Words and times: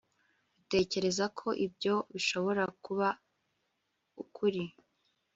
utekereza 0.61 1.25
ko 1.39 1.47
ibyo 1.65 1.95
bishobora 2.13 2.63
kuba 2.83 3.07
ukuri 4.23 4.63